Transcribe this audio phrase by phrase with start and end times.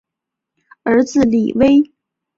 [0.81, 1.91] 儿子李威。